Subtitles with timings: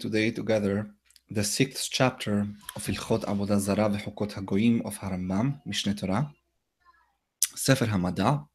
[0.00, 0.90] today together
[1.30, 6.32] the sixth chapter of Ilchot Avodah Zarah v'Chokot HaGoyim of Harambam, Mishneh Torah,
[7.54, 8.46] Sefer Hamada.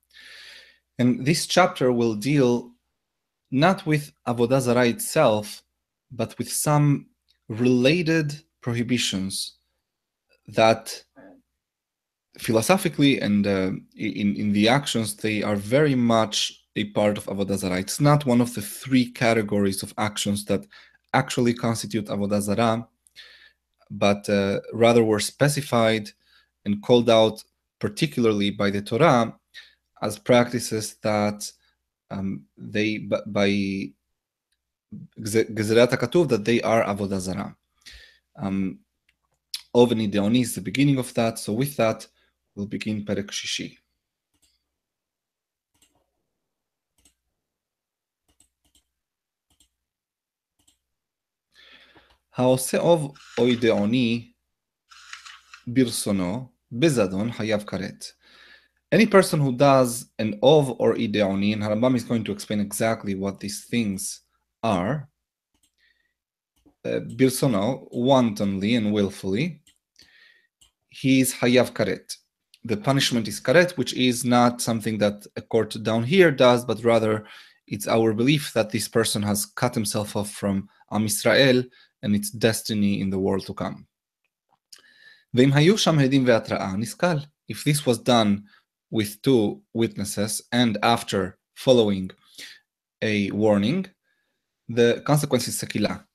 [1.00, 2.72] And this chapter will deal
[3.52, 5.64] not with Avodah Zarah itself,
[6.12, 7.08] but with some
[7.48, 9.54] related prohibitions
[10.48, 11.02] that
[12.38, 17.58] philosophically and uh, in, in the actions, they are very much a part of Avodah
[17.58, 17.80] Zarah.
[17.80, 20.66] It's not one of the three categories of actions that
[21.16, 22.88] actually constitute Avodah Zarah,
[23.90, 26.10] but uh, rather were specified
[26.66, 27.44] and called out
[27.80, 29.34] particularly by the Torah
[30.02, 31.52] as practices that
[32.12, 32.90] um, they
[33.28, 33.50] by
[35.20, 37.56] Gezerat HaKatuv that they are Avodah Zarah.
[38.38, 38.80] Um,
[39.74, 41.40] Oven Ideoni is the beginning of that.
[41.40, 42.08] So with that,
[42.56, 43.78] we'll begin Perek Shishi.
[52.40, 53.14] אוב
[56.72, 58.06] בזדון, חייב כרת.
[58.94, 63.16] Any person who does an ov or ideoni, and Harambam is going to explain exactly
[63.16, 64.22] what these things
[64.64, 65.10] are,
[66.86, 69.62] uh, birsono, wantonly and willfully,
[70.90, 72.16] he is hayav karet.
[72.64, 76.84] The punishment is karet, which is not something that a court down here does, but
[76.84, 77.26] rather
[77.68, 81.64] it's our belief that this person has cut himself off from Am Israel
[82.06, 83.88] and its destiny in the world to come.
[87.48, 88.46] If this was done
[88.92, 92.12] with two witnesses and after following
[93.02, 93.88] a warning,
[94.70, 96.06] the consequence is sekilah.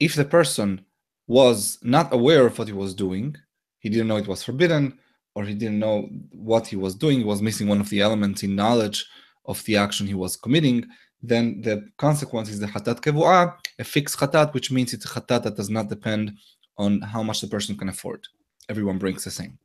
[0.00, 0.84] If the person
[1.26, 3.36] was not aware of what he was doing,
[3.78, 4.98] he didn't know it was forbidden,
[5.34, 8.42] or he didn't know what he was doing, he was missing one of the elements
[8.42, 9.06] in knowledge
[9.45, 10.85] of the action he was committing,
[11.21, 15.43] then the consequence is the hatat kevu'ah, a fixed hatat, which means it's a hatat
[15.43, 16.37] that does not depend
[16.77, 18.27] on how much the person can afford.
[18.69, 19.57] Everyone brings the same.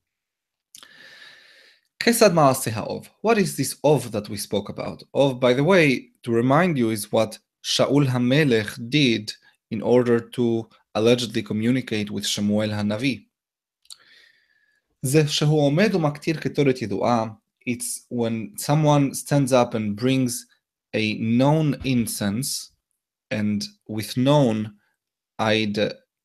[2.01, 5.03] Kesad ma'aseh What is this ov that we spoke about?
[5.15, 9.33] Ov, by the way, to remind you, is what Shaul HaMelech did
[9.71, 13.27] in order to allegedly communicate with Shemuel HaNavi.
[15.05, 17.27] זה שהוא עומד ומקטיר קטורת ידועה
[17.67, 20.47] it's when someone stands up and brings
[20.95, 22.73] a known incense,
[23.31, 24.75] and with known,
[25.39, 25.79] I'd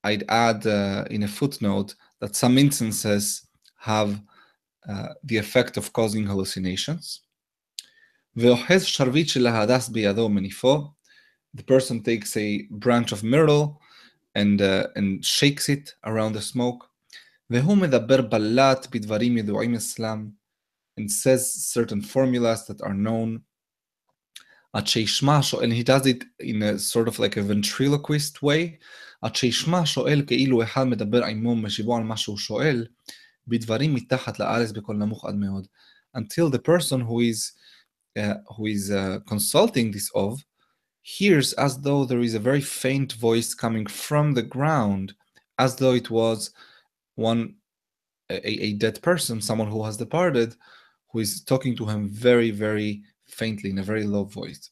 [0.04, 3.46] I'd add uh, in a footnote that some incenses
[3.78, 4.22] have
[4.88, 7.22] uh, the effect of causing hallucinations.
[8.36, 8.56] The
[11.66, 13.82] person takes a branch of myrtle
[14.36, 16.88] and, uh, and shakes it around the smoke.
[17.50, 20.30] והוא מדבר בלט בדברים ידועים אצלם
[21.03, 23.43] and says certain formulas that are known.
[24.75, 28.79] And he does it in a sort of like a ventriloquist way.
[36.15, 37.53] until the person who is
[38.17, 40.45] uh, who is uh, consulting this ov
[41.01, 45.15] hears as though there is a very faint voice coming from the ground
[45.59, 46.51] as though it was
[47.17, 47.55] one
[48.31, 50.55] a, a dead person someone who has departed
[51.13, 54.71] who is talking to him very, very faintly in a very low voice.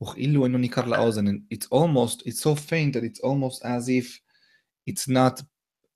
[0.00, 4.20] And it's almost, it's so faint that it's almost as if
[4.86, 5.42] it's not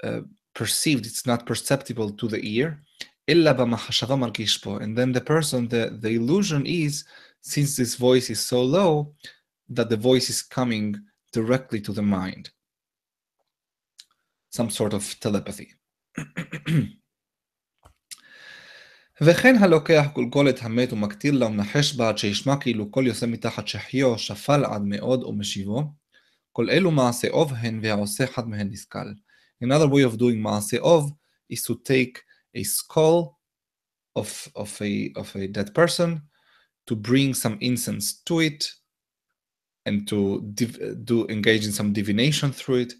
[0.02, 0.20] uh,
[0.54, 2.80] perceived, it's not perceptible to the ear.
[3.28, 7.04] And then the person, the, the illusion is,
[7.40, 9.12] since this voice is so low,
[9.68, 10.96] that the voice is coming
[11.32, 12.50] directly to the mind.
[14.50, 15.74] Some sort of telepathy.
[19.21, 24.17] וכן הלוקח גולגולת המת ומקטיר לה ומנחש בה עד שישמע כאילו קול יוצא מתחת שחיו,
[24.17, 25.83] שפל עד מאוד ומשיבו.
[26.51, 29.07] כל אלו מעשה אוב הן והעושה אחד מהן נסכל.
[29.63, 31.11] Another way of doing מעשה אוב
[31.53, 32.19] is to take
[32.57, 33.37] a skull
[34.15, 36.21] of, of, a, of a dead person,
[36.87, 38.65] to bring some incense to it,
[39.85, 40.41] and to
[41.03, 42.93] do engage in some divination through it,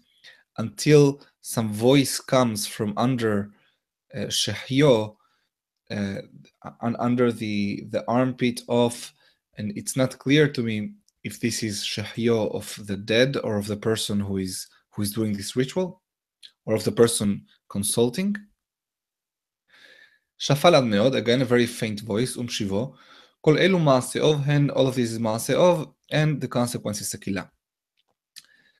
[0.58, 3.50] until some voice comes from under
[4.14, 5.16] uh, shehyo,
[5.90, 6.22] uh,
[6.80, 9.12] under the the armpit of,
[9.58, 10.92] and it's not clear to me
[11.24, 15.12] if this is shahyo of the dead or of the person who is who is
[15.12, 16.02] doing this ritual,
[16.66, 18.36] or of the person consulting.
[20.40, 22.94] Shafal ad meod, again a very faint voice, um shivo.
[23.44, 27.48] Kol elu ma'aseov hen, all of this is ma'aseov, and the consequence is sekila.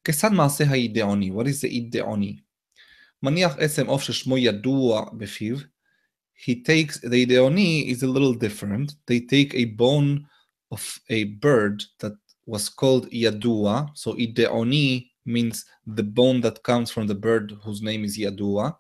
[0.05, 1.31] כיצד מעשה האידאוני?
[1.31, 2.41] What is the אידאוני?
[3.23, 5.57] מניח עצם עוף ששמו ידוע בפיו,
[6.37, 8.95] he takes the ideoni is a little different.
[9.07, 10.27] They take a bone
[10.71, 12.15] of a bird that
[12.47, 13.91] was called Yadua.
[13.95, 18.77] So Ideoni means the bone that comes from the bird whose name is Yadua.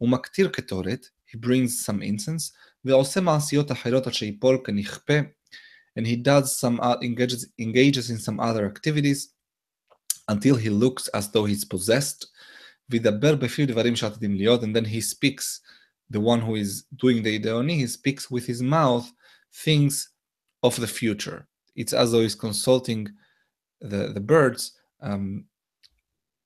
[0.00, 2.52] ומקטיר קטורת, he brings some incense,
[2.84, 5.22] ועושה מעשיות אחרות עד שיפול כנכפה,
[5.98, 9.28] and he does some uh, engages, engages in some other activities
[10.28, 12.26] until he looks as though he's possessed,
[12.90, 15.60] וידבר בפיו דברים שעתידים להיות, and then he speaks,
[16.11, 19.11] the one who is doing the Ideoni, he speaks with his mouth
[19.53, 20.09] things
[20.61, 21.47] of the future.
[21.75, 23.07] It's as though he's consulting
[23.79, 25.45] the, the birds um,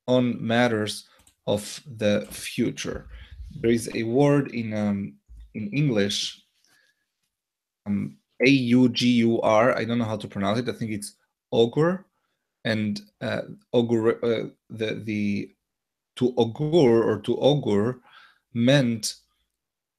[0.06, 1.08] on matters
[1.46, 3.08] of the future.
[3.60, 5.14] There is a word in um,
[5.54, 6.42] in English,
[7.86, 9.76] um, A U G U R.
[9.76, 10.68] I don't know how to pronounce it.
[10.68, 11.16] I think it's
[11.50, 12.04] augur,
[12.64, 13.42] and uh,
[13.72, 14.24] augur.
[14.24, 15.50] Uh, the the
[16.16, 18.00] to augur or to augur
[18.52, 19.16] meant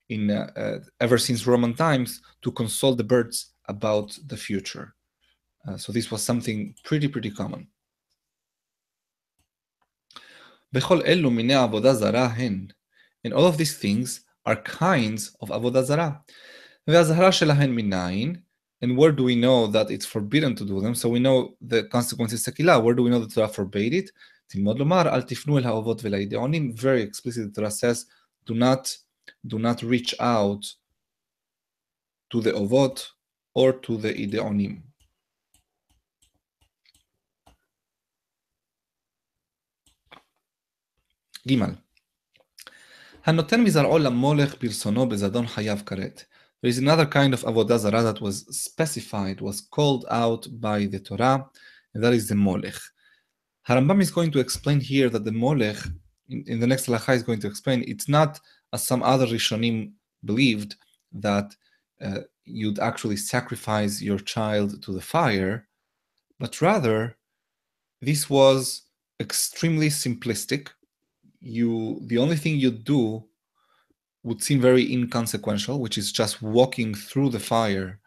[0.10, 4.96] in uh, uh, ever since Roman times to console the birds about the future.
[5.68, 7.68] Uh, so this was something pretty, pretty common.
[13.24, 16.24] And all of these things are kinds of avodah zarah.
[18.82, 20.96] And where do we know that it's forbidden to do them?
[20.96, 22.82] So we know the consequences sakila.
[22.82, 24.12] Where do we know the Torah forbade it?
[24.54, 24.64] Very
[27.02, 28.06] explicitly, the Torah says,
[28.46, 28.96] do not
[29.47, 30.65] do not reach out
[32.31, 33.07] to the ovot
[33.55, 34.83] or to the ideonim.
[41.49, 41.59] ג'
[43.25, 46.25] הנותן מזרעו למולך ברצונו בזדון חייב כרת.
[46.63, 51.01] There is another kind of avodah zarah that was specified, was called out by the
[51.01, 51.51] Torah,
[51.93, 52.79] and that is the molech.
[53.69, 55.79] Harambam is going to explain here that the molech,
[56.29, 58.39] in, in the next halacha, is going to explain it's not
[58.74, 59.94] as some other Rishonim
[60.26, 60.76] believed
[61.14, 61.56] that
[62.02, 65.68] uh, you'd actually sacrifice your child to the fire,
[66.40, 67.18] but rather
[68.02, 68.84] this was
[69.20, 70.70] extremely simplistic
[71.40, 73.24] you the only thing you'd do
[74.24, 78.00] would seem very inconsequential, which is just walking through the fire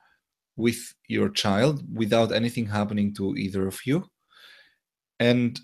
[0.57, 4.05] with your child without anything happening to either of you.
[5.19, 5.59] And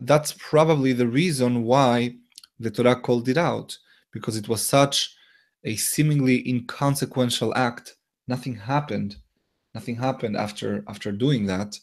[0.00, 2.16] that's probably the reason why
[2.58, 3.76] the Torah called it out,
[4.11, 5.15] because it was such
[5.63, 7.95] a seemingly inconsequential act.
[8.27, 9.17] Nothing happened.
[9.73, 11.77] Nothing happened after after doing that,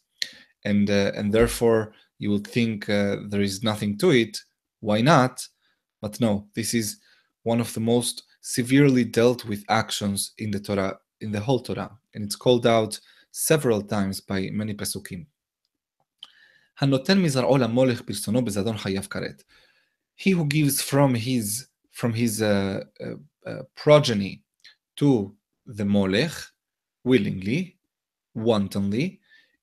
[0.64, 4.38] and uh, and therefore you would think uh, there is nothing to it
[4.84, 5.48] why not?
[6.02, 6.98] But no, this is
[7.42, 11.90] one of the most severely dealt with actions in the Torah, in the whole Torah,
[12.14, 13.00] and it's called out
[13.30, 15.26] several times by many pesukim.
[16.80, 19.42] הנותן מזרעו למולך ברצונו בזדון חייב כרת.
[20.16, 21.66] He who gives from his
[21.98, 24.42] from his uh, uh, uh, progeny
[24.96, 25.34] to
[25.66, 26.32] the molech
[27.04, 27.76] willingly,
[28.34, 29.20] wantonly,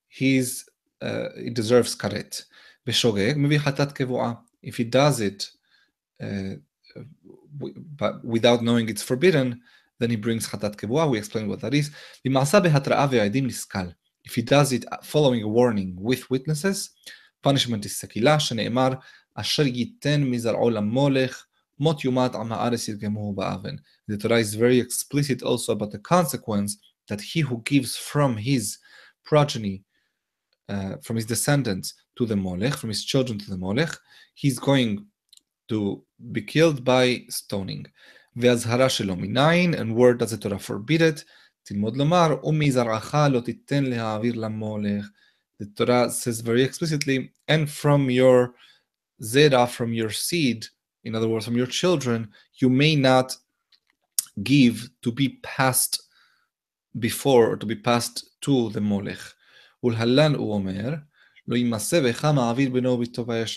[0.07, 0.69] he's,
[1.01, 2.45] uh, he deserves karet.
[2.87, 5.49] בשוגג מביא חטאת קבועה if he does it
[6.21, 6.55] uh,
[7.95, 9.61] but without knowing it's forbidden,
[9.99, 11.09] then he brings chatat kebua.
[11.09, 11.91] We explain what that is.
[14.23, 16.89] If he does it following a warning with witnesses,
[17.41, 18.93] punishment is sekilah, שנאמר,
[19.35, 21.44] אשר ייתן מזרעו למולך,
[21.79, 23.75] מות יומת עם הארץ ירגמוהו באבן.
[24.11, 26.77] The Torah is very explicit also about the consequence
[27.09, 28.77] that he who gives from his
[29.23, 29.83] progeny,
[30.69, 33.93] uh, from his descendants, to the Molech, from his children to the Molech,
[34.33, 35.05] he's going
[35.69, 37.85] to be killed by stoning.
[38.35, 41.23] והזהרה שלו מניין, and word does the Torah forbid it,
[41.63, 45.05] תלמוד לומר, ומזרעך לא תיתן להעביר למולך.
[45.61, 48.53] The Torah says very explicitly, and from your
[49.21, 50.65] zera, from your seed,
[51.05, 53.35] in other words, from your children, you may not
[54.43, 56.01] give to be passed
[56.99, 59.19] before or to be passed to the molech.
[59.83, 61.01] ולהלן הוא אומר,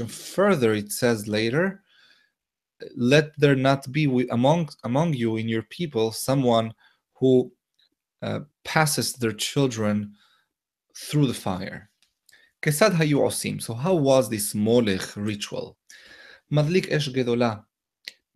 [0.00, 1.82] and further, it says later,
[2.96, 6.73] let there not be among, among you in your people someone
[7.14, 7.52] who
[8.23, 10.14] uh, passes their children
[10.96, 11.88] through the fire.
[12.62, 13.58] כיצד היו עושים?
[13.61, 15.76] So how was this מולך ritual?
[16.50, 17.54] מדליק אש גדולה,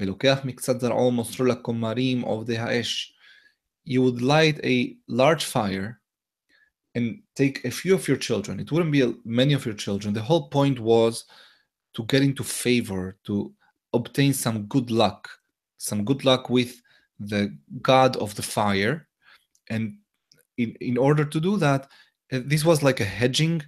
[0.01, 3.15] ולוקח מקצת זרעו מוסרו לכומרים עובדי האש.
[3.89, 6.01] You would light a large fire
[6.95, 8.61] and take a few of your children.
[8.61, 10.13] It wouldn't be many of your children.
[10.13, 11.25] The whole point was
[11.95, 13.53] to get into favor, to
[13.95, 15.29] obtain some good luck,
[15.79, 16.83] some good luck with
[17.19, 19.09] the god of the fire.
[19.71, 19.99] And
[20.57, 21.89] in, in order to do that,
[22.33, 23.63] uh, this was like a hedging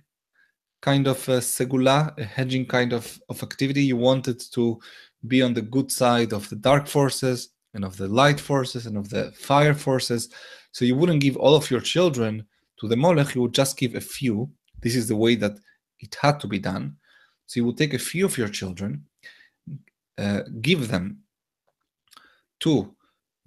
[0.85, 3.83] kind of a segula, a hedging kind of, of activity.
[3.83, 4.79] You wanted to
[5.27, 8.95] be on the good side of the dark forces and of the light forces and
[8.95, 10.29] of the fire forces.
[10.71, 12.45] So you wouldn't give all of your children
[12.79, 14.49] to the molech, you would just give a few.
[14.83, 15.57] This is the way that
[15.99, 16.97] it had to be done.
[17.47, 19.05] So you would take a few of your children,
[20.19, 21.23] uh, give them
[22.59, 22.93] to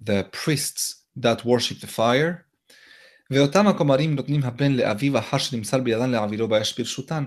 [0.01, 2.45] the priests that worship the fire,
[3.30, 7.24] ואותם הכומרים נותנים הבן לאביו אחר שנמסר בידן להעבירו באש ברשותן.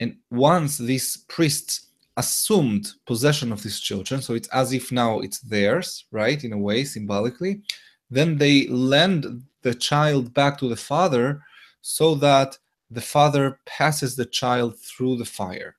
[0.00, 5.40] And once these priests assumed possession of these children, so it's as if now it's
[5.40, 7.62] theirs, right, in a way, symbolically,
[8.10, 11.40] then they lend the child back to the father
[11.82, 12.58] so that
[12.90, 15.74] the father passes the child through the fire.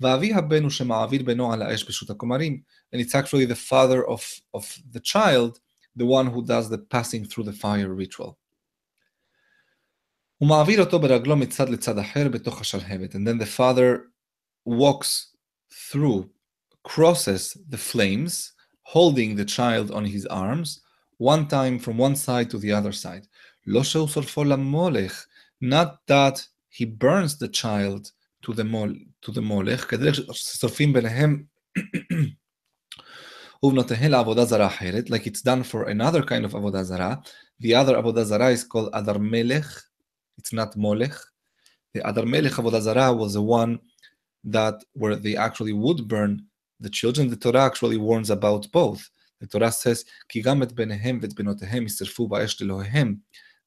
[0.00, 2.60] ואבי הבן הוא שמעביר בנו על האש ברשות הכומרים,
[2.94, 5.60] and it's actually the father of, of the child,
[5.96, 8.36] the one who does the passing through the fire ritual.
[10.38, 14.10] הוא מעביר אותו ברגלו מצד לצד אחר בתוך השלהבת, and then the father
[14.68, 15.34] walks
[15.90, 16.28] through,
[16.88, 20.80] crosses the flames, holding the child on his arms,
[21.18, 23.26] one time from one side to the other side.
[23.66, 25.24] לא שהוא שורפו למולך,
[25.64, 28.10] not that he burns the child
[28.46, 28.92] to the, mol,
[29.26, 31.44] to the מולך, כדרך ששורפים ביניהם
[33.62, 37.14] ובנותיהן לעבודה זרה אחרת, like it's done for another kind of עבודה זרה.
[37.62, 39.84] The other עבודה זרה is called אדר מלך,
[40.39, 41.15] it's not Molech.
[41.93, 43.79] The Adar Melech Avodah Zarah was the one
[44.45, 46.45] that where they actually would burn
[46.79, 47.29] the children.
[47.29, 49.01] The Torah actually warns about both.
[49.41, 53.19] The Torah says, "Ki gamet benehem vet benotehem isterfu ba'esh Elohehem."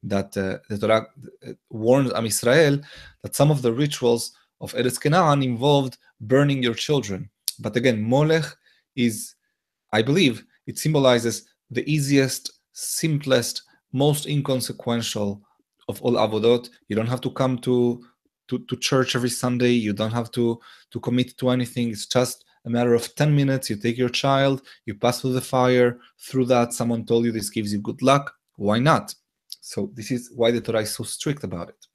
[0.02, 1.07] That uh, the Torah
[1.47, 2.81] uh, warns Am Israel
[3.23, 7.29] that some of the rituals of Eretz Canaan involved burning your children.
[7.59, 8.47] But again, Molech
[8.97, 9.35] is,
[9.93, 11.35] I believe, it symbolizes
[11.71, 13.62] the easiest, simplest,
[13.93, 15.43] most inconsequential
[15.88, 16.69] of all avodot.
[16.88, 18.03] You don't have to come to,
[18.50, 19.72] to, to church every Sunday.
[19.72, 20.60] You don't have to,
[20.91, 21.89] to commit to anything.
[21.89, 23.69] It's just a matter of 10 minutes.
[23.69, 26.00] You take your child, you pass through the fire.
[26.19, 28.34] Through that, someone told you this gives you good luck.
[28.57, 29.13] Why not?
[29.62, 31.88] So this is why the Torah is so strict about it.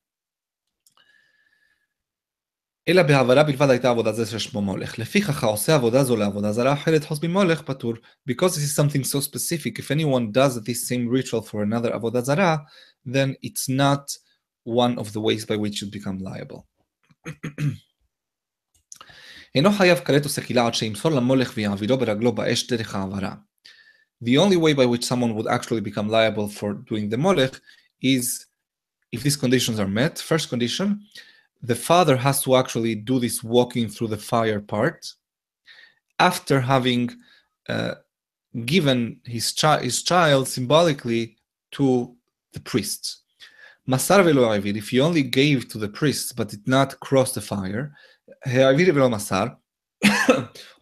[2.89, 4.99] אלא בהעברה בלבד הייתה עבודה זה ששמו מולך.
[4.99, 7.95] לפיכך העושה עבודה זו לעבודה זרה אחרת חוץ ממולך פטור.
[8.31, 12.21] Because this is something so specific, if anyone does this same ritual for another עבודה
[12.21, 12.57] זרה,
[13.07, 14.17] then it's not
[14.65, 16.63] one of the ways by which you become liable.
[19.55, 23.35] אינו חייב כרת או סקילה עד שימסור למולך ויעבירו ברגלו באש דרך העברה.
[24.25, 27.61] The only way by which someone would actually become liable for doing the molech
[28.03, 28.47] is
[29.13, 30.19] if these conditions are met.
[30.19, 31.01] First condition,
[31.63, 35.01] the father has to actually do this walking through the fire part
[36.19, 37.11] after having
[37.69, 37.95] uh,
[38.65, 41.37] given his, chi- his child symbolically
[41.73, 42.16] to
[42.54, 43.24] the priests.
[43.88, 47.94] Masar velo if he only gave to the priests but did not cross the fire,
[48.46, 49.56] eh, velo masar,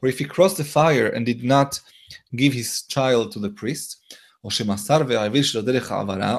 [0.01, 1.79] or if he crossed the fire and did not
[2.35, 4.03] give his child to the priest,
[4.43, 4.51] or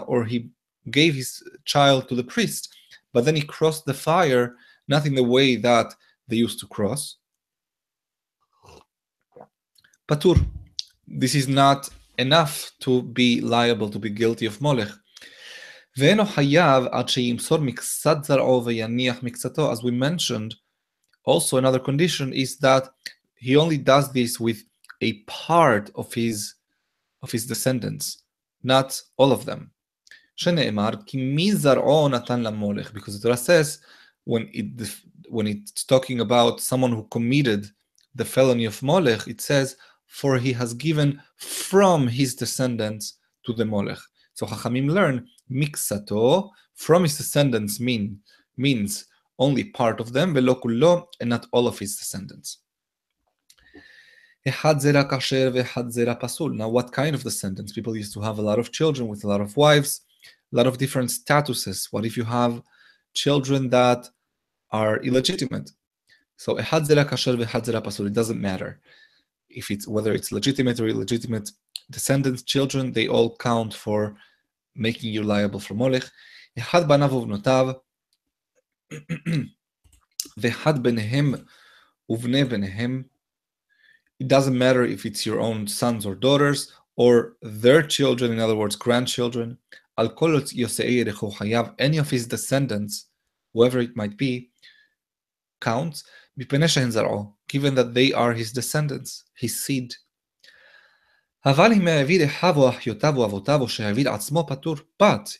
[0.08, 0.50] or he
[0.90, 2.74] gave his child to the priest,
[3.12, 4.56] but then he crossed the fire
[4.88, 5.94] not in the way that
[6.28, 7.16] they used to cross.
[10.08, 10.38] Patur,
[11.08, 14.88] this is not enough to be liable, to be guilty of molech
[15.97, 19.73] ואינו חייב עד שימסור מקצת זרעו ויניח מקצתו.
[19.73, 20.55] As we mentioned,
[21.25, 22.87] also another condition is that
[23.35, 24.63] he only does this with
[25.03, 26.55] a part of his
[27.23, 28.23] of his descendants,
[28.63, 29.69] not all of them.
[30.35, 33.79] שנאמר, כי מי זרעו נתן למולך, because the Torah says,
[34.23, 34.65] when, it,
[35.29, 37.67] when it's talking about someone who committed
[38.15, 39.75] the felony of Molech, it says,
[40.07, 43.99] for he has given from his descendants to the Molech.
[44.36, 48.20] So Chachamim learn, miksato, from his descendants mean,
[48.58, 49.06] means
[49.38, 52.58] only part of them, velo kullo, and not all of his descendants.
[54.44, 54.52] Now,
[56.68, 57.72] what kind of descendants?
[57.72, 60.02] People used to have a lot of children with a lot of wives,
[60.52, 61.88] a lot of different statuses.
[61.90, 62.60] What if you have
[63.14, 64.06] children that
[64.70, 65.70] are illegitimate?
[66.36, 66.66] So it
[68.12, 68.80] doesn't matter
[69.48, 71.50] if it's whether it's legitimate or illegitimate
[71.89, 74.15] descendants, children, they all count for
[74.75, 76.09] making you liable for molech.
[76.57, 77.71] אחד בניו ובנותיו,
[80.37, 81.33] ואחד ביניהם
[82.09, 83.03] ובני ביניהם.
[84.23, 88.55] It doesn't matter if it's your own sons or daughters or their children, in other
[88.55, 89.57] words, grandchildren.
[89.97, 93.07] Al kol hayav, any of his descendants,
[93.53, 94.51] whoever it might be,
[95.59, 96.03] counts,
[96.37, 99.95] given that they are his descendants, his seed.
[101.46, 101.70] But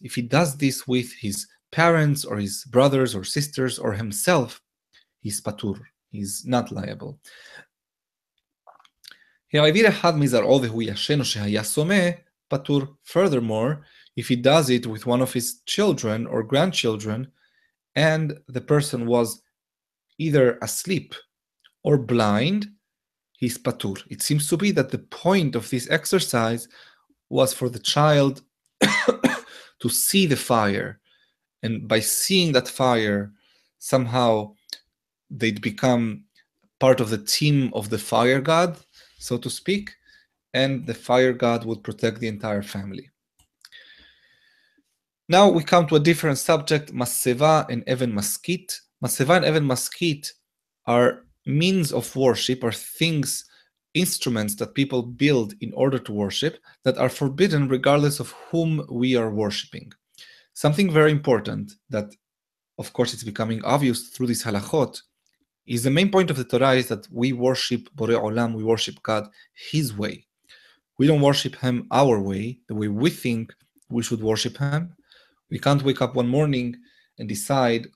[0.01, 4.63] if he does this with his parents or his brothers or sisters or himself,
[5.19, 5.81] he's patur,
[6.13, 7.19] he's not liable.
[13.03, 13.85] Furthermore,
[14.15, 17.33] if he does it with one of his children or grandchildren
[17.97, 19.43] and the person was
[20.19, 21.17] either asleep
[21.83, 22.69] or blind,
[23.37, 24.03] he's patur.
[24.09, 26.69] It seems to be that the point of this exercise
[27.29, 28.43] was for the child
[28.81, 31.01] to see the fire.
[31.63, 33.33] And by seeing that fire,
[33.79, 34.55] somehow
[35.31, 36.25] they'd become
[36.79, 38.79] part of the team of the fire god,
[39.19, 39.95] so to speak,
[40.55, 43.11] and the fire god would protect the entire family.
[45.29, 48.81] Now we come to a different subject, Maseva and Even Maskit.
[49.05, 50.31] Maseva and Even Maskit
[50.87, 53.45] are means of worship, are things,
[53.95, 59.17] instruments that people build in order to worship that are forbidden regardless of whom we
[59.17, 59.91] are worshiping.
[60.53, 62.15] Something very important that,
[62.79, 65.01] of course, it's becoming obvious through this halachot
[65.67, 69.03] is the main point of the Torah is that we worship Borei Olam, we worship
[69.03, 70.27] God His way.
[70.99, 73.53] We don't worship Him our way, the way we think
[73.89, 74.95] we should worship Him.
[75.51, 76.77] We can't wake up one morning
[77.19, 77.89] and decide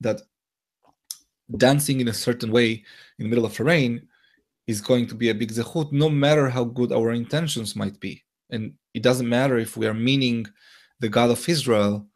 [0.00, 0.22] that
[1.56, 2.84] dancing in a certain way
[3.18, 4.06] in the middle of a rain
[4.66, 8.22] is going to be a big zechut, no matter how good our intentions might be.
[8.50, 10.46] And it doesn't matter if we are meaning
[11.00, 12.06] the God of Israel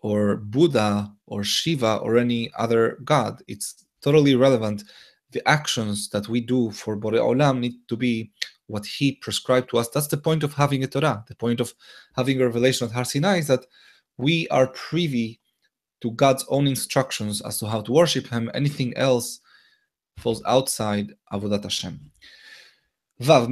[0.00, 3.42] or Buddha or Shiva or any other God.
[3.48, 4.84] It's totally relevant.
[5.32, 8.30] The actions that we do for Borei Olam need to be
[8.68, 9.88] what He prescribed to us.
[9.88, 11.24] That's the point of having a Torah.
[11.26, 11.74] The point of
[12.14, 13.66] having a revelation at Har Sinai is that
[14.16, 15.40] we are privy
[16.06, 18.48] to God's own instructions as to how to worship Him.
[18.54, 19.40] Anything else
[20.18, 21.98] falls outside Avodat Hashem.
[23.18, 23.46] The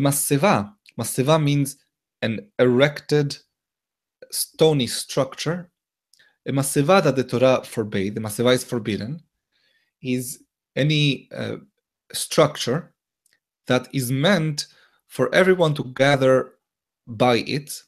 [0.00, 1.76] Maseva, Maseva means
[2.22, 3.36] an erected
[4.30, 5.70] stony structure.
[6.46, 9.20] A Maseva that the Torah forbade, the Maseva is forbidden,
[10.00, 10.44] is
[10.76, 11.56] any uh,
[12.12, 12.94] structure
[13.66, 14.68] that is meant
[15.08, 16.52] for everyone to gather
[17.06, 17.82] by it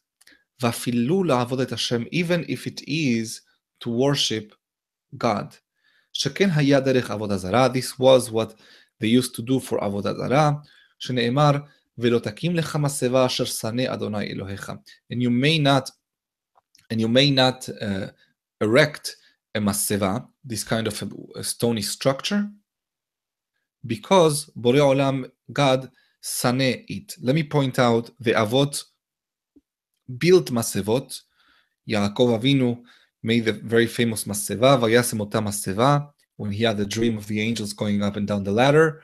[0.62, 3.42] ואפילו לעבוד את השם, even if it is
[3.84, 4.56] to worship
[5.18, 5.56] God.
[6.14, 8.54] שכן היה דרך עבודה זרה, this was what
[9.02, 10.52] they used to do for עבודה זרה,
[11.00, 11.52] שנאמר,
[11.98, 14.72] ולא תקים לך מסבה אשר שנא אדוני אלוהיך.
[15.14, 15.90] And you may not,
[16.92, 18.08] and you may not uh,
[18.64, 19.16] erect
[19.56, 22.44] a maseva, this kind of a, a stony structure,
[23.86, 27.16] because Borei Olam, God, sane it.
[27.22, 28.84] Let me point out the Avot
[30.17, 31.21] built masevot.
[31.89, 32.81] Yaakov Avinu
[33.23, 37.41] made the very famous maseva, vayasem ota maseva, when he had the dream of the
[37.41, 39.03] angels going up and down the ladder.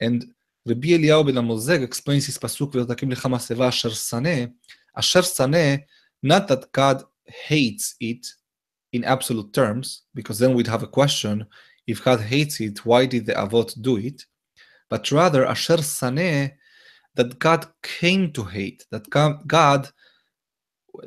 [0.00, 0.26] And
[0.66, 4.52] Rabbi Eliyahu ben Amozeg explains his pasuk, v'yotakim lecha maseva asher saneh,
[4.96, 5.84] asher saneh,
[6.22, 8.26] not that God hates it
[8.92, 11.46] in absolute terms, because then we'd have a question,
[11.86, 14.24] if God hates it, why did the Avot do it?
[14.90, 16.52] But rather, asher saneh,
[17.14, 19.90] that God came to hate, that God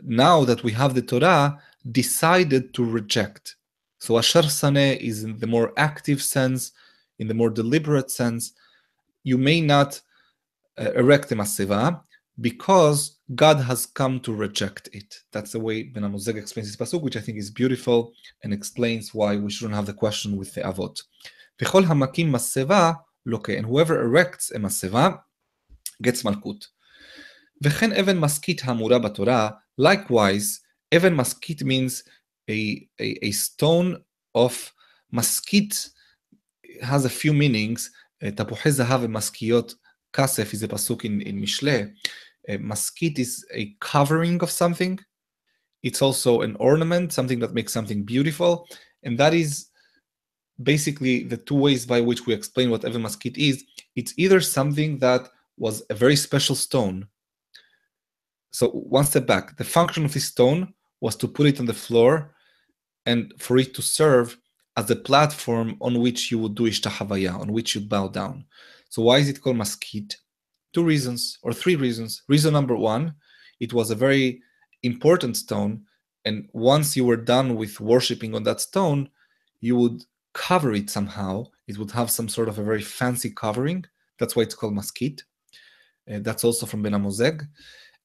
[0.03, 1.59] now that we have the Torah,
[1.90, 3.57] decided to reject.
[3.99, 6.73] So Asher Saneh is in the more active sense,
[7.19, 8.53] in the more deliberate sense.
[9.23, 10.01] You may not
[10.79, 12.01] uh, erect a maseva
[12.40, 15.21] because God has come to reject it.
[15.33, 18.12] That's the way Ben Amozeg explains this pasuk, which I think is beautiful
[18.43, 21.01] and explains why we shouldn't have the question with the avot.
[21.61, 25.21] V'chol hamakim maseva loke, and whoever erects a maseva
[26.03, 26.67] gets malkut.
[27.62, 30.60] וכן אבן משכית האמורה בתורה Likewise,
[30.92, 32.04] even maskit means
[32.50, 34.04] a, a, a, stone
[34.36, 34.74] of
[35.13, 35.89] maskit
[36.82, 37.89] has a few meanings.
[38.22, 39.74] Eh, Tapuhe zahav maskiot
[40.12, 41.94] kasef is a pasuk in, in Mishle.
[42.50, 42.58] Uh,
[43.22, 45.00] is a covering of something.
[45.82, 48.68] It's also an ornament, something that makes something beautiful.
[49.04, 49.68] And that is
[50.62, 53.63] basically the two ways by which we explain what even maskit is.
[53.96, 57.08] It's either something that was a very special stone
[58.52, 61.74] so one step back, the function of this stone was to put it on the
[61.74, 62.34] floor
[63.06, 64.38] and for it to serve
[64.78, 68.46] as a platform on which you would do ishtahavaya, on which you bow down.
[68.90, 70.16] So why is it called maskit?
[70.74, 72.24] Two reasons or three reasons.
[72.28, 73.16] Reason number one,
[73.60, 74.42] it was a very
[74.84, 75.84] important stone,
[76.26, 79.10] and once you were done with worshiping on that stone,
[79.62, 81.46] you would cover it somehow.
[81.68, 83.86] It would have some sort of a very fancy covering.
[84.18, 85.22] That's why it's called maskit.
[86.12, 87.48] Uh, that's also from Ben Amozeg.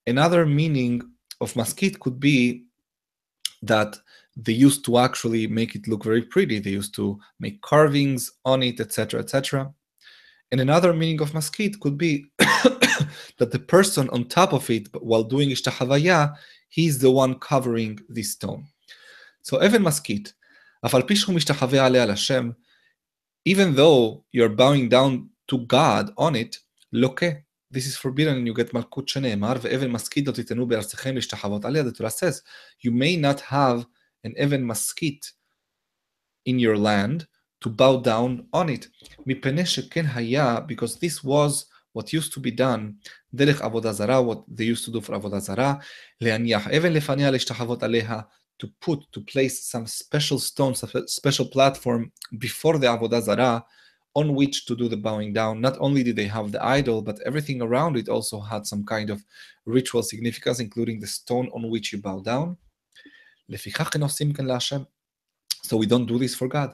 [0.06, 1.02] Another meaning
[1.40, 2.64] of maskit could be
[3.62, 3.96] that
[4.36, 6.58] they used to actually make it look very pretty.
[6.58, 9.72] They used to make carvings on it, etc., etc.
[10.50, 15.24] And another meaning of maskit could be that the person on top of it, while
[15.24, 16.34] doing ishtahavaya,
[16.68, 18.66] he's the one covering this stone.
[19.42, 20.32] So even maskit,
[23.46, 26.58] even though you're bowing down to God on it,
[26.92, 27.34] loke, eh,
[27.73, 31.83] this is forbidden and you get מלכות שנאמר, ואבן משכית לא תיתנו בארצכם להשתחוות עליה,
[31.83, 32.41] the Torah says,
[32.85, 33.85] you may not have
[34.27, 35.31] an אבן משכית
[36.49, 37.25] in your land
[37.61, 38.87] to bow down on it.
[39.25, 41.65] מפני שכן היה, because this was
[41.97, 45.39] what used to be done, דרך עבודה זרה, what they used to do for עבודה
[45.39, 45.73] זרה,
[46.21, 48.19] להניח אבן לפניה להשתחוות עליה,
[48.63, 50.73] to put, to place some special stone,
[51.07, 53.59] special platform before the עבודה זרה,
[54.15, 55.61] on which to do the bowing down.
[55.61, 59.09] Not only did they have the idol, but everything around it also had some kind
[59.09, 59.23] of
[59.65, 62.55] ritual significance, including the stone on which you bow down.
[63.49, 64.81] לפיכך אין עושים כן להשם.
[65.65, 66.71] So we don't do this for God.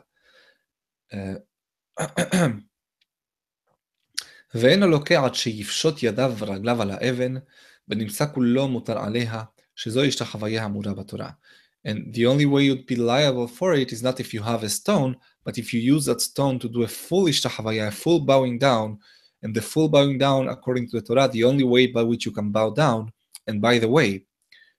[4.53, 7.33] ואין הלוקה עד שיפשוט ידיו ורגליו על האבן,
[7.87, 9.43] ונמצא כולו מותר עליה,
[9.75, 11.29] שזו השתחוויה האמורה בתורה.
[11.84, 14.68] And the only way you'd be liable for it is not if you have a
[14.68, 18.58] stone, but if you use that stone to do a full ishtachavaya, a full bowing
[18.58, 18.98] down,
[19.42, 22.32] and the full bowing down according to the Torah, the only way by which you
[22.32, 23.10] can bow down,
[23.46, 24.24] and by the way,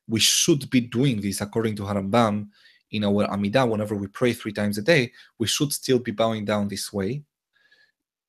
[0.07, 2.49] we should be doing this according to Harambam
[2.91, 6.45] in our Amidah, whenever we pray three times a day, we should still be bowing
[6.45, 7.23] down this way.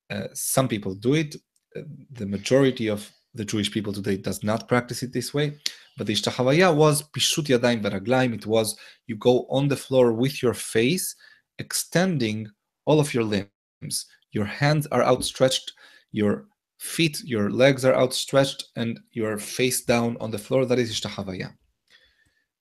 [0.09, 1.37] Uh, some people do it.
[1.77, 5.59] Uh, the majority of the Jewish people today does not practice it this way.
[5.97, 8.35] But the Ishtahawaya was Pishut Yadayim Veraglaim.
[8.35, 8.77] It was
[9.07, 11.15] you go on the floor with your face,
[11.59, 12.49] extending
[12.87, 14.07] all of your limbs.
[14.33, 15.73] Your hands are outstretched,
[16.13, 16.47] your
[16.79, 20.65] feet, your legs are outstretched, and you're face down on the floor.
[20.65, 21.53] That is Ishtahawaya.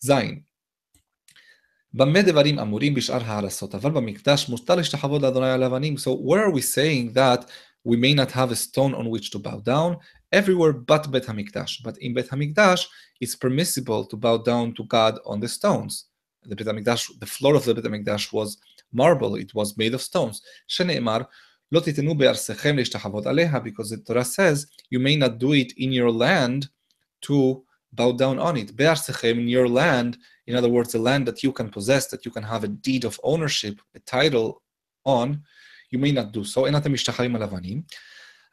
[0.03, 0.45] Zain.
[1.93, 2.05] So
[6.15, 7.49] where are we saying that
[7.83, 9.97] we may not have a stone on which to bow down
[10.31, 11.83] everywhere but Bet HaMikdash.
[11.83, 12.85] But in Bet HaMikdash,
[13.19, 16.05] it's permissible to bow down to God on the stones.
[16.43, 18.57] The Bet HaMikdash, the floor of the Bet HaMikdash was
[18.93, 20.41] marble, it was made of stones.
[20.69, 21.27] Shene'emar,
[21.71, 25.91] lo titenu be'arsechem leishtahavot aleha, because the Torah says, you may not do it in
[25.91, 26.69] your land
[27.21, 27.63] to
[27.93, 28.75] bow down on it.
[28.75, 30.17] Be'arsechem, in your land,
[30.47, 33.05] in other words, the land that you can possess, that you can have a deed
[33.05, 34.61] of ownership, a title
[35.05, 35.41] on,
[35.92, 36.66] you may not do so.
[36.66, 37.82] אין אתם משתחווים על אבנים,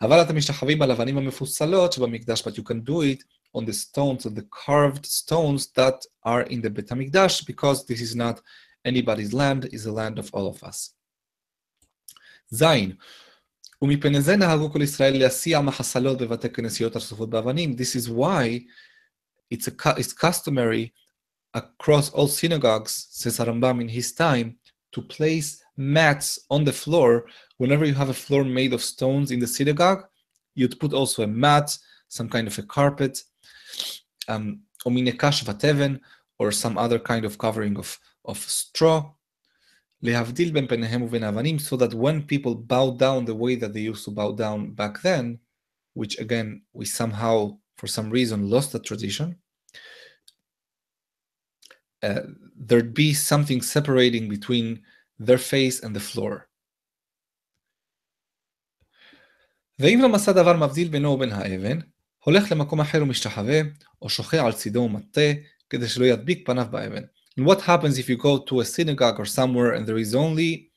[0.01, 3.23] אבל אתם משתחווים על אבנים המפוסלות שבמקדש, but you can do it
[3.57, 8.01] on the stones, on the carved stones that are in the בית המקדש, because this
[8.01, 8.39] is not
[8.87, 10.93] anybody's land, is the land of all of us.
[12.49, 12.95] זין,
[13.81, 17.75] ומפני זה נהגו כל ישראל להסיע מחסלות בבתי כנסיות הרצופות באבנים.
[17.75, 18.59] This is why
[19.53, 20.93] it's, a, it's customary
[21.53, 24.56] across all synagogues, says Rambam in his time,
[24.93, 27.25] to place mats on the floor.
[27.57, 30.03] Whenever you have a floor made of stones in the synagogue,
[30.55, 33.23] you'd put also a mat, some kind of a carpet,
[34.27, 34.61] um,
[36.39, 39.13] or some other kind of covering of, of straw.
[40.03, 43.79] להבדיל בין פניהם ובין האבנים, so that when people bow down the way that they
[43.79, 45.39] used to bow down back then,
[45.93, 49.37] which again, we somehow, for some reason, lost the tradition,
[52.03, 52.21] uh,
[52.55, 54.81] there'd be something separating between
[55.19, 56.47] their face and the floor.
[59.79, 61.79] ואם לא מצא דבר מבדיל בינו ובין האבן,
[62.23, 63.61] הולך למקום אחר ומשתחווה,
[64.01, 65.31] או שוכע על צידו ומטה,
[65.69, 67.03] כדי שלא ידביק פניו באבן.
[67.39, 70.69] And what happens if you go to a synagogue or somewhere and there is only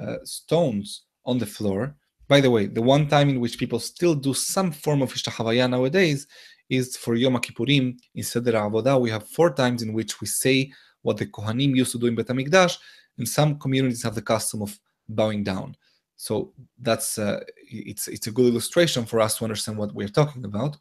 [0.00, 1.96] uh, stones on the floor?
[2.28, 5.68] By the way, the one time in which people still do some form of ishtachavaya
[5.68, 6.26] nowadays
[6.71, 8.99] is for Yom Kippurim in Seder Avodah.
[8.99, 12.15] We have four times in which we say what the Kohanim used to do in
[12.15, 12.77] Bet HaMikdash,
[13.17, 14.79] and some communities have the custom of
[15.09, 15.75] bowing down.
[16.15, 20.45] So that's uh, it's it's a good illustration for us to understand what we're talking
[20.45, 20.77] about.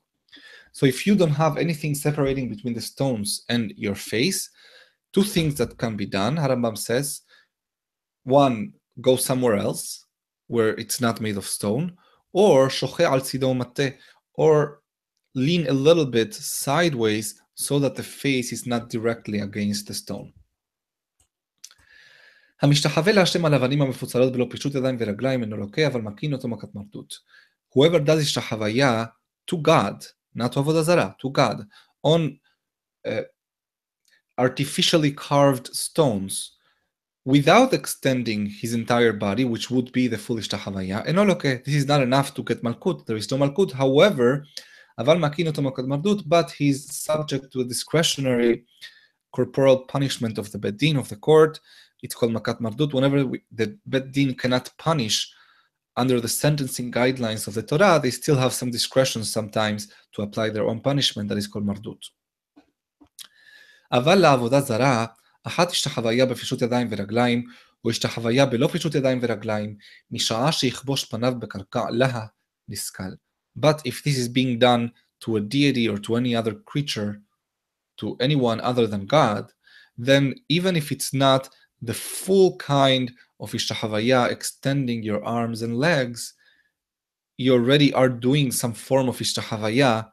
[0.73, 4.49] So if you don't have anything separating between the stones and your face,
[5.13, 6.37] two things that can be done.
[6.37, 7.23] Harambam says,
[8.23, 10.07] one, go somewhere else
[10.47, 11.97] where it's not made of stone,
[12.33, 13.97] or shoche al mate,
[14.35, 14.81] or
[15.36, 20.32] lean a little bit sideways so that the face is not directly against the stone.
[22.62, 26.76] המשתחווה להשם על אבנים המפוצלות בלא פישוט ידיים ורגליים אינו לוקה, אבל מקין אותו מכת
[26.76, 27.14] מרדות.
[27.76, 29.06] Whoever does השתחוויה
[29.52, 30.06] to God,
[30.38, 31.62] not to עבודה זרה, to God,
[32.08, 32.38] on
[33.08, 33.22] uh,
[34.38, 36.52] artificially carved stones,
[37.26, 41.50] without extending his entire body, which would be the full השתחוויה, אינו לוקה.
[41.66, 43.06] This is not enough to get malkut.
[43.06, 43.74] There is no malkut.
[43.74, 44.46] However,
[45.00, 48.64] אבל מקין אותו מכת מרדות, but he's subject to a discretionary
[49.36, 51.60] corporal punishment of the bed din of the court.
[52.04, 52.94] It's called makat mardut.
[52.94, 55.18] Whenever we, the bed din cannot punish
[56.02, 59.82] under the sentencing guidelines of the Torah, they still have some discretion sometimes
[60.14, 62.04] to apply their own punishment that is called mardut.
[63.92, 65.06] אבל לעבודה זרה,
[65.44, 67.46] אחת השתחוויה בפישוט ידיים ורגליים,
[67.86, 69.78] או השתחוויה בלא פישוט ידיים ורגליים,
[70.12, 72.26] משעה שיכבוש פניו בקרקע לה
[72.70, 73.04] נסכל.
[73.57, 77.21] But if this is being done to a deity or to any other creature,
[77.99, 79.53] to anyone other than God,
[79.99, 81.51] then even if it's not
[81.83, 86.35] the full kind of Ishtahavaya, extending your arms and legs,
[87.37, 90.11] you already are doing some form of Ishtahavaya.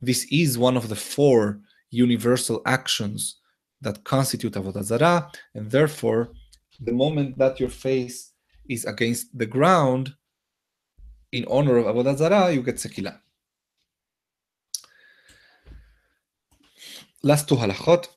[0.00, 3.36] This is one of the four universal actions
[3.80, 6.32] that constitute Avodah Zarah, and therefore,
[6.80, 8.32] the moment that your face
[8.68, 10.14] is against the ground,
[11.31, 13.19] in honor of Avodah Zarah, you get Sekila.
[17.23, 18.07] Last two halachot.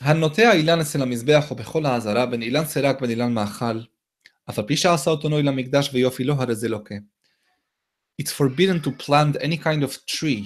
[0.00, 3.80] הנוטע אילן אצל המזבח או בכל העזרה, בין אילן סרק בין אילן מאכל,
[4.50, 6.94] אף על פי שעשה אותו נוי למקדש ויופי לו, הרי זה לוקה.
[8.22, 10.44] It's forbidden to plant any kind of tree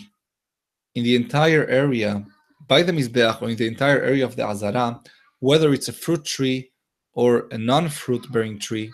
[0.94, 2.24] in the entire area
[2.68, 5.00] by the Mizbeach or in the entire area of the Azara,
[5.40, 6.70] whether it's a fruit tree
[7.14, 8.92] or a non-fruit bearing tree,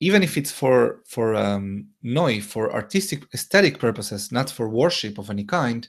[0.00, 5.30] even if it's for for um, noi, for artistic aesthetic purposes, not for worship of
[5.30, 5.88] any kind,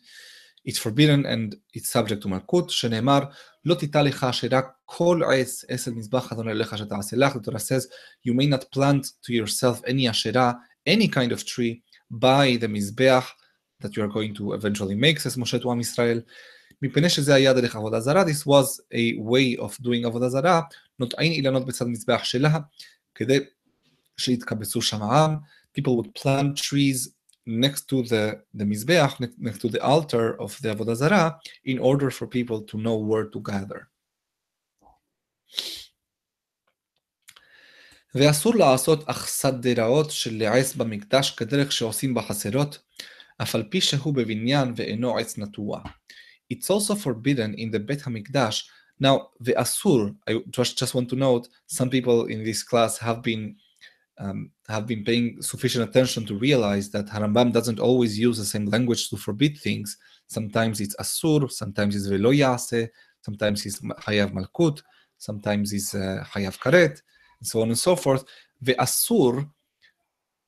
[0.66, 3.20] it's forbidden and it's subject to malkut, שנאמר,
[3.66, 7.88] לא תיטע לך שרק כל עץ, עשד מזבח אדוני לך שתעשה לך, the Torah says,
[8.26, 10.54] you may not plant to yourself any asherah,
[10.86, 13.32] any kind of tree, by the מזבח
[13.84, 16.22] that you are going to eventually make, says משה to עם ישראל,
[16.82, 20.62] מפני שזה היה דרך עבודה זרה, this was a way of doing עבודה זרה,
[21.00, 22.60] נוטעין אילנות בצד מזבח שלה,
[23.16, 23.40] כדי
[24.22, 25.36] שיתקבצו שם העם,
[25.78, 27.10] people would plant trees
[27.48, 32.10] next to the, the Mizbeach, next to the altar of the Avodah Zarah, in order
[32.12, 33.88] for people to know where to gather.
[38.16, 42.80] ואסור לעשות אכסדראות של עץ במקדש כדרך שעושים בחצרות,
[43.42, 45.82] אף על פי שהוא בבניין ואינו עץ נטוע.
[46.54, 48.70] It's also forbidden in the בית המקדש.
[49.04, 53.56] Now, ואסור, I just, just want to note, some people in this class have been
[54.20, 58.66] um, have been paying sufficient attention to realize that Harambam doesn't always use the same
[58.66, 59.98] language to forbid things.
[60.28, 62.90] Sometimes it's asur, sometimes it's velo yase,
[63.22, 64.82] sometimes it's hayav malkut,
[65.18, 67.02] sometimes it's uh, hayav karet,
[67.40, 68.26] and so on and so forth.
[68.62, 69.48] The asur,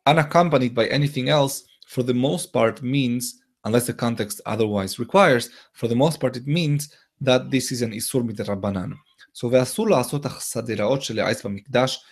[0.05, 5.87] unaccompanied by anything else, for the most part means, unless the context otherwise requires, for
[5.87, 8.93] the most part it means that this is an isur midrabanan.
[9.33, 12.03] So ואסור לעשות החסדראות של העץ במקדש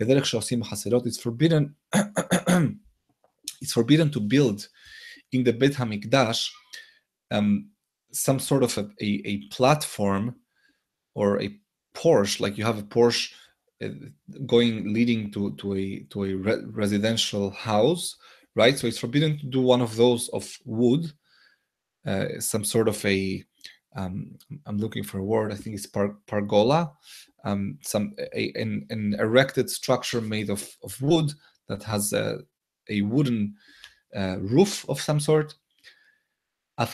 [0.00, 1.74] كذلك שעושים החסידות, it's forbidden,
[3.62, 4.68] it's forbidden to build
[5.32, 6.50] in the Beit HaMikdash
[7.30, 7.68] um,
[8.12, 10.34] some sort of a, a, a, platform
[11.14, 11.48] or a
[11.94, 13.34] porch, like you have a porch
[13.84, 13.88] uh,
[14.46, 18.16] going leading to, to a to a re residential house,
[18.56, 18.78] right?
[18.78, 21.12] So it's forbidden to do one of those of wood,
[22.06, 23.44] uh, some sort of a
[23.96, 24.36] um,
[24.66, 25.52] I'm looking for a word.
[25.52, 26.16] I think it's par-
[27.44, 31.32] um, some a, an, an, erected structure made of, of wood
[31.68, 32.38] that has a,
[32.88, 33.54] a wooden
[34.14, 35.54] uh, roof of some sort.
[36.78, 36.86] although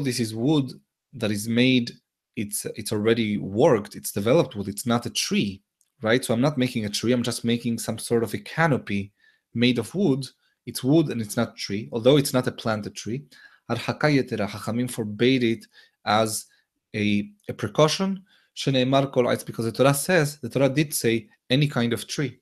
[0.00, 0.72] this is wood
[1.12, 1.92] that is made,
[2.36, 5.62] it's it's already worked, it's developed wood, it's not a tree,
[6.02, 6.24] right?
[6.24, 9.12] So I'm not making a tree, I'm just making some sort of a canopy
[9.54, 10.26] made of wood.
[10.66, 13.24] It's wood and it's not tree, although it's not a planted tree.
[13.70, 15.64] Hachamim forbade it
[16.04, 16.46] as
[16.95, 18.19] a, a precaution,
[18.55, 22.39] שנאמר כל עץ, because the Torah says, the Torah did say any kind of tree.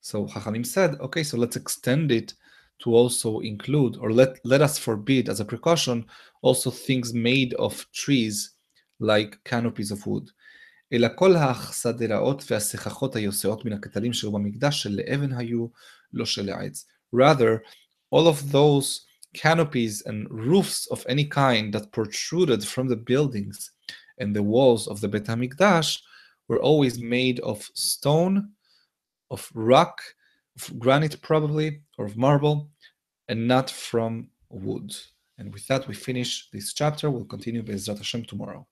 [0.00, 2.34] So Chachamim said, okay, so let's extend it
[2.80, 6.06] to also include, or let, let us forbid as a precaution,
[6.42, 8.52] also things made of trees
[9.00, 10.30] like canopies of wood.
[10.92, 15.66] אלא כל האכסדראות והשיחכות היוצאות מן הכתרים שהיו במקדש שלאבן היו,
[16.12, 16.86] לא שלעץ.
[17.14, 17.60] Rather,
[18.14, 23.71] all of those canopies and roofs of any kind that protruded from the buildings
[24.17, 25.99] and the walls of the Bet HaMikdash
[26.47, 28.51] were always made of stone,
[29.31, 30.01] of rock,
[30.55, 32.69] of granite probably, or of marble,
[33.27, 34.95] and not from wood.
[35.37, 37.09] And with that, we finish this chapter.
[37.09, 38.67] We'll continue Be'ezrat Hashem tomorrow.